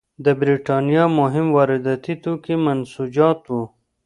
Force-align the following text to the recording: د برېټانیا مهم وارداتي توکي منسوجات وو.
د 0.25 0.27
برېټانیا 0.41 1.03
مهم 1.19 1.47
وارداتي 1.57 2.13
توکي 2.23 2.55
منسوجات 2.65 3.39
وو. 3.51 3.63